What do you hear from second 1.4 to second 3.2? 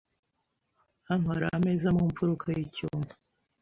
ameza mu mfuruka yicyumba.